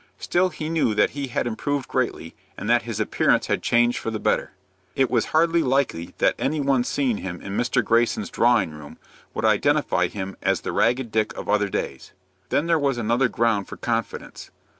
[0.17, 4.09] Still he knew that he had improved greatly, and that his appearance had changed for
[4.09, 4.53] the better.
[4.95, 7.85] It was hardly likely that any one seeing him in Mr.
[7.85, 8.97] Greyson's drawing room,
[9.35, 12.13] would identify him as the Ragged Dick of other days.
[12.49, 14.49] Then there was another ground for confidence.